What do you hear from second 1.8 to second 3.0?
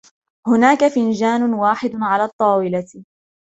على الطاولة.